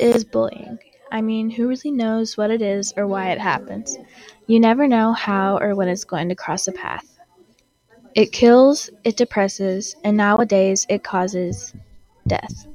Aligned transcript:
Is 0.00 0.24
bullying? 0.24 0.78
I 1.10 1.22
mean, 1.22 1.48
who 1.48 1.68
really 1.68 1.90
knows 1.90 2.36
what 2.36 2.50
it 2.50 2.60
is 2.60 2.92
or 2.96 3.06
why 3.06 3.30
it 3.30 3.38
happens? 3.38 3.96
You 4.46 4.60
never 4.60 4.86
know 4.86 5.12
how 5.12 5.58
or 5.58 5.74
when 5.74 5.88
it's 5.88 6.04
going 6.04 6.28
to 6.28 6.34
cross 6.34 6.68
a 6.68 6.72
path. 6.72 7.18
It 8.14 8.32
kills, 8.32 8.90
it 9.04 9.16
depresses, 9.16 9.96
and 10.04 10.16
nowadays 10.16 10.86
it 10.88 11.02
causes 11.02 11.74
death. 12.26 12.66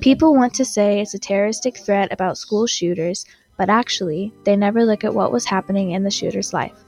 People 0.00 0.34
want 0.34 0.54
to 0.54 0.64
say 0.64 1.00
it's 1.00 1.14
a 1.14 1.18
terroristic 1.18 1.76
threat 1.76 2.12
about 2.12 2.38
school 2.38 2.66
shooters, 2.66 3.26
but 3.58 3.68
actually, 3.68 4.32
they 4.44 4.56
never 4.56 4.84
look 4.84 5.04
at 5.04 5.14
what 5.14 5.32
was 5.32 5.44
happening 5.44 5.90
in 5.90 6.02
the 6.02 6.10
shooter's 6.10 6.52
life. 6.52 6.84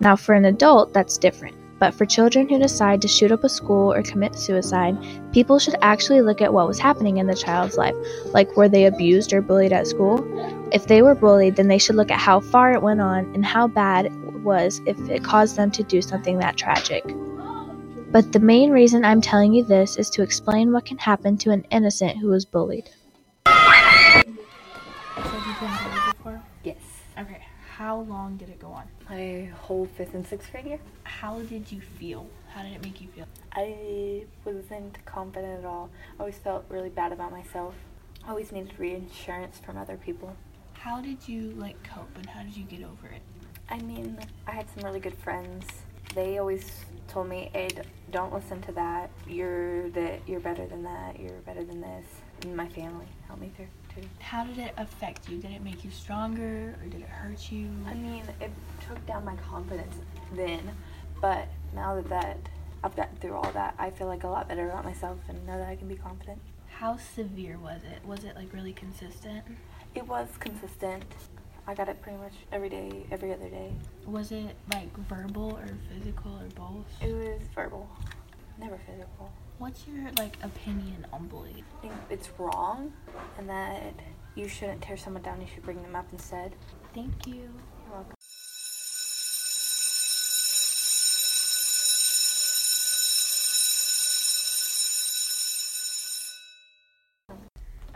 Now, 0.00 0.16
for 0.16 0.34
an 0.34 0.44
adult, 0.44 0.92
that's 0.92 1.18
different. 1.18 1.56
But 1.78 1.94
for 1.94 2.06
children 2.06 2.48
who 2.48 2.58
decide 2.58 3.00
to 3.02 3.08
shoot 3.08 3.30
up 3.30 3.44
a 3.44 3.48
school 3.48 3.92
or 3.92 4.02
commit 4.02 4.34
suicide, 4.34 4.96
people 5.32 5.58
should 5.58 5.76
actually 5.80 6.22
look 6.22 6.40
at 6.40 6.52
what 6.52 6.66
was 6.66 6.78
happening 6.78 7.18
in 7.18 7.28
the 7.28 7.36
child's 7.36 7.76
life. 7.76 7.94
Like, 8.26 8.56
were 8.56 8.68
they 8.68 8.86
abused 8.86 9.32
or 9.32 9.40
bullied 9.40 9.72
at 9.72 9.86
school? 9.86 10.26
If 10.72 10.86
they 10.86 11.02
were 11.02 11.14
bullied, 11.14 11.56
then 11.56 11.68
they 11.68 11.78
should 11.78 11.94
look 11.94 12.10
at 12.10 12.18
how 12.18 12.40
far 12.40 12.72
it 12.72 12.82
went 12.82 13.00
on 13.00 13.32
and 13.34 13.44
how 13.44 13.68
bad 13.68 14.06
it 14.06 14.12
was 14.42 14.80
if 14.86 14.98
it 15.08 15.22
caused 15.22 15.56
them 15.56 15.70
to 15.72 15.82
do 15.84 16.02
something 16.02 16.38
that 16.38 16.56
tragic. 16.56 17.04
But 18.10 18.32
the 18.32 18.40
main 18.40 18.70
reason 18.70 19.04
I'm 19.04 19.20
telling 19.20 19.52
you 19.52 19.64
this 19.64 19.96
is 19.96 20.10
to 20.10 20.22
explain 20.22 20.72
what 20.72 20.86
can 20.86 20.98
happen 20.98 21.36
to 21.38 21.50
an 21.50 21.64
innocent 21.70 22.16
who 22.18 22.28
was 22.28 22.44
bullied. 22.44 22.88
So 23.46 23.52
have 23.52 24.26
you 24.26 25.54
been 25.60 25.76
bullied 25.76 26.16
before? 26.16 26.42
Yes. 26.64 26.76
Okay. 27.18 27.42
How 27.78 28.00
long 28.00 28.36
did 28.36 28.48
it 28.48 28.58
go 28.58 28.72
on? 28.72 28.88
My 29.08 29.52
whole 29.54 29.86
fifth 29.86 30.14
and 30.14 30.26
sixth 30.26 30.50
grade 30.50 30.66
year. 30.66 30.80
How 31.04 31.38
did 31.42 31.70
you 31.70 31.80
feel? 31.80 32.26
How 32.48 32.64
did 32.64 32.72
it 32.72 32.82
make 32.82 33.00
you 33.00 33.06
feel? 33.06 33.26
I 33.52 34.24
wasn't 34.44 34.98
confident 35.06 35.60
at 35.60 35.64
all. 35.64 35.88
I 36.18 36.22
always 36.22 36.38
felt 36.38 36.64
really 36.70 36.88
bad 36.88 37.12
about 37.12 37.30
myself. 37.30 37.76
I 38.26 38.30
always 38.30 38.50
needed 38.50 38.72
reassurance 38.78 39.60
from 39.60 39.78
other 39.78 39.96
people. 39.96 40.34
How 40.72 41.00
did 41.00 41.28
you 41.28 41.52
like 41.52 41.80
cope 41.84 42.10
and 42.16 42.26
how 42.26 42.42
did 42.42 42.56
you 42.56 42.64
get 42.64 42.82
over 42.82 43.14
it? 43.14 43.22
I 43.70 43.78
mean, 43.78 44.18
I 44.48 44.50
had 44.50 44.66
some 44.74 44.82
really 44.82 44.98
good 44.98 45.16
friends. 45.16 45.64
They 46.16 46.38
always 46.38 46.84
told 47.06 47.28
me, 47.28 47.48
"Hey, 47.52 47.68
don't 48.10 48.34
listen 48.34 48.60
to 48.62 48.72
that. 48.72 49.08
You're 49.24 49.88
the 49.90 50.18
you're 50.26 50.40
better 50.40 50.66
than 50.66 50.82
that. 50.82 51.20
You're 51.20 51.42
better 51.42 51.62
than 51.62 51.80
this." 51.80 52.06
And 52.42 52.56
my 52.56 52.66
family 52.66 53.06
helped 53.28 53.40
me 53.40 53.52
through. 53.54 53.68
How 54.20 54.44
did 54.44 54.58
it 54.58 54.74
affect 54.76 55.28
you? 55.28 55.38
Did 55.38 55.52
it 55.52 55.62
make 55.62 55.84
you 55.84 55.90
stronger 55.90 56.76
or 56.80 56.88
did 56.88 57.00
it 57.00 57.08
hurt 57.08 57.50
you? 57.50 57.68
I 57.86 57.94
mean, 57.94 58.22
it 58.40 58.50
took 58.86 59.04
down 59.06 59.24
my 59.24 59.36
confidence 59.36 59.96
then, 60.34 60.70
but 61.20 61.48
now 61.74 61.94
that, 61.96 62.08
that 62.08 62.38
I've 62.82 62.94
gotten 62.96 63.16
through 63.16 63.34
all 63.34 63.50
that, 63.52 63.74
I 63.78 63.90
feel 63.90 64.06
like 64.06 64.24
a 64.24 64.28
lot 64.28 64.48
better 64.48 64.68
about 64.68 64.84
myself 64.84 65.18
and 65.28 65.46
know 65.46 65.58
that 65.58 65.68
I 65.68 65.76
can 65.76 65.88
be 65.88 65.96
confident. 65.96 66.40
How 66.68 66.96
severe 66.96 67.58
was 67.58 67.82
it? 67.82 68.04
Was 68.06 68.24
it 68.24 68.36
like 68.36 68.52
really 68.52 68.72
consistent? 68.72 69.44
It 69.94 70.06
was 70.06 70.28
consistent. 70.38 71.04
I 71.66 71.74
got 71.74 71.88
it 71.88 72.00
pretty 72.00 72.18
much 72.18 72.32
every 72.52 72.68
day, 72.68 73.04
every 73.10 73.32
other 73.32 73.48
day. 73.48 73.72
Was 74.06 74.32
it 74.32 74.56
like 74.72 74.96
verbal 75.08 75.58
or 75.58 75.68
physical 75.92 76.32
or 76.32 76.46
both? 76.54 76.86
It 77.02 77.12
was 77.12 77.42
verbal, 77.54 77.88
never 78.58 78.78
physical. 78.78 79.30
What's 79.58 79.86
your 79.86 80.10
like 80.18 80.36
opinion 80.42 81.06
on 81.12 81.26
bullying? 81.28 81.64
I 81.78 81.80
think 81.82 81.94
it's 82.10 82.28
wrong 82.38 82.92
and 83.38 83.48
that 83.48 83.94
you 84.34 84.48
shouldn't 84.48 84.82
tear 84.82 84.96
someone 84.96 85.22
down, 85.22 85.40
you 85.40 85.46
should 85.52 85.64
bring 85.64 85.82
them 85.82 85.96
up 85.96 86.06
instead. 86.12 86.54
Thank 86.94 87.26
you. 87.26 87.34
You're 87.86 87.92
welcome. 87.92 88.14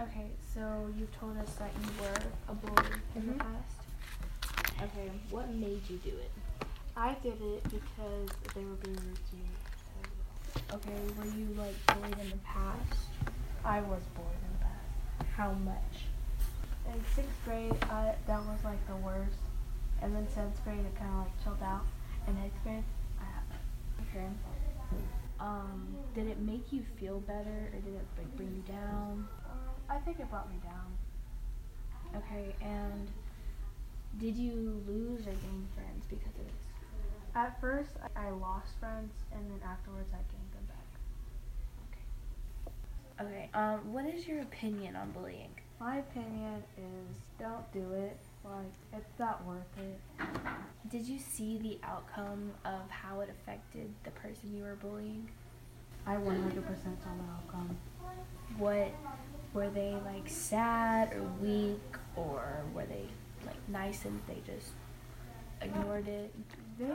Okay, 0.00 0.30
so 0.55 0.88
you've 0.98 1.12
told 1.18 1.36
us 1.38 1.55
that 1.55 1.70
you 1.80 1.88
were 2.02 2.18
a 2.48 2.55
bully 2.55 2.90
in 3.14 3.27
the 3.27 3.33
Mhm. 3.34 3.38
past. 3.38 4.83
Okay, 4.83 5.11
what 5.30 5.48
made 5.50 5.89
you 5.89 5.98
do 5.98 6.11
it? 6.11 6.30
I 6.96 7.14
did 7.14 7.40
it 7.40 7.62
because 7.64 8.29
they 8.55 8.64
were 8.64 8.74
being 8.77 8.96
rude 8.96 9.27
to 9.30 9.36
me. 9.36 9.44
Okay, 10.74 11.00
were 11.18 11.27
you 11.27 11.48
like 11.58 11.74
bullied 11.86 12.18
in 12.18 12.30
the 12.30 12.36
past? 12.44 12.98
I 13.64 13.80
was 13.80 14.00
bullied 14.14 14.40
in 14.42 14.52
the 14.58 14.64
past. 14.64 15.30
How 15.36 15.52
much? 15.52 16.06
In 16.86 17.00
sixth 17.14 17.36
grade, 17.44 17.77
I, 17.90 18.14
that 18.27 18.40
was 18.40 18.58
like 18.64 18.84
the 18.86 18.96
worst. 18.96 19.36
And 20.00 20.16
then 20.16 20.27
seventh 20.34 20.62
grade, 20.64 20.80
it 20.80 20.96
kind 20.98 21.11
of 21.11 21.18
like 21.18 21.44
chilled 21.44 21.62
out. 21.62 21.84
And 22.27 22.36
eighth 22.44 22.62
grade, 22.64 22.84
I. 23.20 23.24
Okay. 24.16 24.28
Um, 25.40 25.88
did 26.14 26.28
it 26.28 26.40
make 26.40 26.72
you 26.72 26.82
feel 26.98 27.20
better 27.20 27.68
or 27.74 27.80
did 27.80 27.94
it 27.94 28.06
like 28.16 28.36
bring 28.36 28.55
you 28.55 28.72
down? 28.72 29.28
Um, 29.44 29.68
I 29.90 29.98
think 29.98 30.20
it 30.20 30.30
brought 30.30 30.48
me 30.48 30.56
down. 30.62 30.96
Okay, 32.16 32.55
and 32.62 33.08
did 34.20 34.36
you 34.36 34.82
lose 34.86 35.27
or 35.27 35.32
gain 35.32 35.66
friends 35.74 36.05
because 36.08 36.34
of 36.38 36.44
this? 36.46 36.71
At 37.34 37.58
first, 37.60 37.90
I 38.14 38.28
lost 38.30 38.78
friends, 38.78 39.12
and 39.32 39.50
then 39.50 39.60
afterwards, 39.66 40.10
I 40.12 40.20
gained 40.30 40.52
them 40.52 40.66
back. 40.68 40.88
Okay. 43.18 43.26
Okay, 43.26 43.50
um, 43.54 43.92
what 43.92 44.04
is 44.04 44.28
your 44.28 44.42
opinion 44.42 44.96
on 44.96 45.12
bullying? 45.12 45.48
My 45.80 45.98
opinion 45.98 46.62
is 46.76 47.16
don't 47.38 47.72
do 47.72 47.92
it. 47.92 48.18
Like, 48.44 48.72
it's 48.92 49.18
not 49.18 49.44
worth 49.46 49.62
it. 49.78 49.98
Did 50.90 51.06
you 51.06 51.18
see 51.18 51.58
the 51.58 51.78
outcome 51.82 52.52
of 52.64 52.90
how 52.90 53.20
it 53.20 53.30
affected 53.30 53.90
the 54.04 54.10
person 54.10 54.54
you 54.54 54.64
were 54.64 54.76
bullying? 54.76 55.30
I 56.06 56.16
100% 56.16 56.22
saw 56.22 57.08
the 57.16 57.32
outcome. 57.32 57.76
What 58.58 58.92
were 59.54 59.70
they 59.70 59.96
like 60.04 60.28
sad 60.28 61.14
or 61.14 61.22
weak 61.40 61.80
or 62.14 62.62
were 62.74 62.84
they 62.84 63.06
like 63.46 63.68
nice 63.68 64.04
and 64.04 64.20
they 64.28 64.42
just 64.46 64.72
ignored 65.60 66.08
it? 66.08 66.34
They 66.78 66.86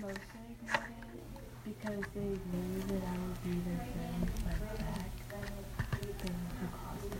mostly 0.00 0.16
ignored 0.50 0.94
it 1.12 1.64
because 1.64 2.04
they 2.14 2.20
knew 2.20 2.80
that 2.88 3.02
I 3.02 3.18
would 3.18 3.44
be 3.44 3.50
their 3.50 3.86
friend, 3.92 4.30
but 4.44 4.78
back 4.78 5.10
they 6.22 6.28
who 6.30 6.66
caused. 6.72 7.14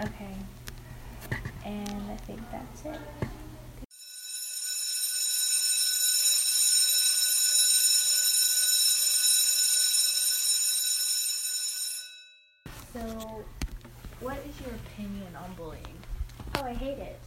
Okay. 0.00 0.34
And 1.66 2.10
I 2.10 2.16
think 2.16 2.40
that's 2.50 2.84
it. 2.86 3.00
So, 12.94 13.44
what 14.20 14.38
is 14.48 14.60
your 14.62 14.74
opinion 14.74 15.36
on 15.36 15.54
bullying? 15.54 15.82
Oh, 16.56 16.62
I 16.62 16.72
hate 16.72 16.98
it. 16.98 17.20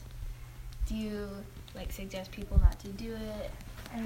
Do 0.88 0.96
you 0.96 1.30
like 1.76 1.92
suggest 1.92 2.32
people 2.32 2.60
not 2.60 2.80
to 2.82 2.88
do 2.90 3.14
it? 3.16 3.52
I 3.94 4.04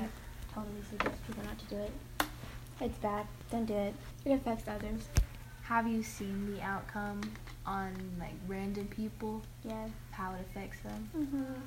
totally 0.54 0.82
suggest 0.90 1.26
people 1.28 1.44
not 1.44 1.58
to 1.60 1.66
do 1.66 1.78
it. 1.78 1.92
It's 2.82 2.98
bad. 3.00 3.26
Don't 3.52 3.66
do 3.66 3.74
it. 3.74 3.94
It 4.26 4.32
affects 4.34 4.68
others. 4.68 5.08
Have 5.64 5.88
you 5.88 6.04
seen 6.04 6.54
the 6.54 6.62
outcome 6.62 7.22
on 7.66 7.94
like 8.20 8.34
random 8.48 8.88
people? 8.88 9.42
Yeah. 9.64 9.88
How 10.12 10.34
it 10.34 10.42
affects 10.50 10.80
them? 10.82 11.10
Mhm. 11.16 11.62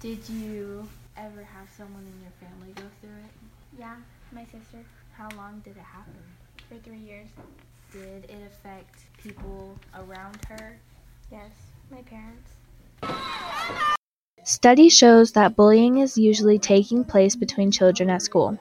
Did 0.00 0.28
you 0.28 0.88
ever 1.16 1.42
have 1.44 1.68
someone 1.76 2.04
in 2.06 2.20
your 2.22 2.32
family 2.40 2.72
go 2.74 2.82
through 3.00 3.16
it? 3.24 3.78
Yeah. 3.78 3.96
My 4.32 4.44
sister 4.46 4.84
How 5.16 5.28
long 5.36 5.60
did 5.60 5.76
it 5.76 5.82
happen? 5.82 6.22
for 6.68 6.76
three 6.78 6.98
years. 6.98 7.28
Did 7.92 8.24
it 8.24 8.42
affect 8.50 9.04
people 9.18 9.78
around 9.94 10.38
her? 10.48 10.76
Yes. 11.30 11.52
My 11.90 12.02
parents. 12.02 12.50
Study 14.44 14.90
shows 14.90 15.32
that 15.32 15.56
bullying 15.56 15.98
is 15.98 16.18
usually 16.18 16.58
taking 16.58 17.02
place 17.02 17.34
between 17.34 17.70
children 17.70 18.10
at 18.10 18.20
school. 18.20 18.58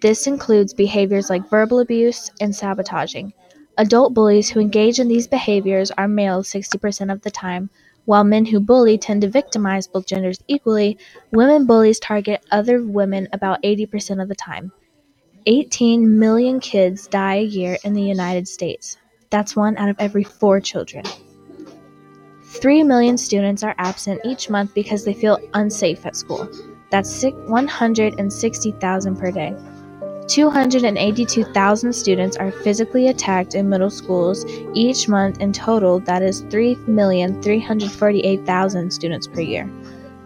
This 0.00 0.26
includes 0.26 0.72
behaviors 0.72 1.28
like 1.28 1.50
verbal 1.50 1.80
abuse 1.80 2.30
and 2.40 2.56
sabotaging. 2.56 3.34
Adult 3.76 4.14
bullies 4.14 4.48
who 4.48 4.60
engage 4.60 4.98
in 4.98 5.08
these 5.08 5.26
behaviors 5.26 5.90
are 5.90 6.08
males 6.08 6.48
60% 6.48 7.12
of 7.12 7.20
the 7.20 7.30
time, 7.30 7.68
while 8.06 8.24
men 8.24 8.46
who 8.46 8.60
bully 8.60 8.96
tend 8.96 9.20
to 9.20 9.28
victimize 9.28 9.86
both 9.86 10.06
genders 10.06 10.42
equally. 10.48 10.96
Women 11.32 11.66
bullies 11.66 12.00
target 12.00 12.42
other 12.50 12.82
women 12.82 13.28
about 13.34 13.62
80% 13.62 14.22
of 14.22 14.28
the 14.28 14.34
time. 14.34 14.72
18 15.44 16.18
million 16.18 16.60
kids 16.60 17.06
die 17.06 17.36
a 17.36 17.44
year 17.44 17.76
in 17.84 17.92
the 17.92 18.02
United 18.02 18.48
States. 18.48 18.96
That's 19.28 19.54
one 19.54 19.76
out 19.76 19.90
of 19.90 19.96
every 19.98 20.24
four 20.24 20.60
children. 20.60 21.04
3 22.60 22.84
million 22.84 23.16
students 23.16 23.62
are 23.62 23.74
absent 23.78 24.20
each 24.24 24.50
month 24.50 24.74
because 24.74 25.04
they 25.04 25.14
feel 25.14 25.38
unsafe 25.54 26.04
at 26.04 26.14
school. 26.14 26.46
That's 26.90 27.24
160,000 27.24 29.16
per 29.16 29.30
day. 29.30 29.56
282,000 30.26 31.92
students 31.92 32.36
are 32.36 32.52
physically 32.52 33.08
attacked 33.08 33.54
in 33.54 33.68
middle 33.68 33.90
schools 33.90 34.44
each 34.74 35.08
month 35.08 35.40
in 35.40 35.52
total. 35.52 35.98
That 36.00 36.22
is 36.22 36.42
3,348,000 36.44 38.92
students 38.92 39.26
per 39.26 39.40
year. 39.40 39.68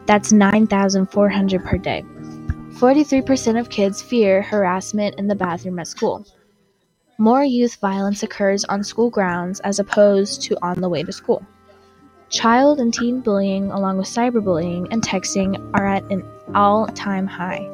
That's 0.07 0.33
9,400 0.33 1.65
per 1.65 1.79
day. 1.79 2.05
43% 2.75 3.61
of 3.61 3.71
kids 3.71 4.03
fear 4.03 4.43
harassment 4.43 5.15
in 5.15 5.29
the 5.29 5.37
bathroom 5.37 5.79
at 5.79 5.87
school. 5.87 6.27
More 7.17 7.45
youth 7.45 7.77
violence 7.77 8.25
occurs 8.25 8.65
on 8.65 8.83
school 8.83 9.09
grounds 9.09 9.61
as 9.61 9.79
opposed 9.79 10.43
to 10.43 10.59
on 10.61 10.81
the 10.81 10.89
way 10.89 11.05
to 11.05 11.13
school. 11.13 11.47
Child 12.31 12.81
and 12.81 12.93
teen 12.93 13.21
bullying, 13.21 13.71
along 13.71 13.99
with 13.99 14.07
cyberbullying 14.07 14.89
and 14.91 15.03
texting, 15.03 15.71
are 15.75 15.87
at 15.87 16.03
an 16.11 16.25
all 16.55 16.87
time 16.87 17.27
high. 17.27 17.69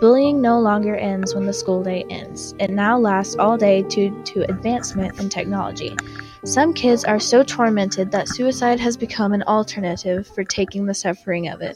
Bullying 0.00 0.40
no 0.40 0.58
longer 0.58 0.96
ends 0.96 1.32
when 1.32 1.46
the 1.46 1.52
school 1.52 1.84
day 1.84 2.04
ends. 2.10 2.56
It 2.58 2.70
now 2.70 2.98
lasts 2.98 3.36
all 3.36 3.56
day 3.56 3.82
due 3.82 4.20
to 4.24 4.50
advancement 4.50 5.20
in 5.20 5.28
technology. 5.28 5.96
Some 6.44 6.74
kids 6.74 7.04
are 7.04 7.20
so 7.20 7.44
tormented 7.44 8.10
that 8.10 8.28
suicide 8.28 8.80
has 8.80 8.96
become 8.96 9.32
an 9.32 9.44
alternative 9.44 10.26
for 10.26 10.42
taking 10.42 10.86
the 10.86 10.94
suffering 10.94 11.46
of 11.46 11.62
it. 11.62 11.70